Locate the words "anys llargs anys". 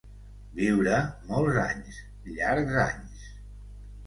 1.65-3.31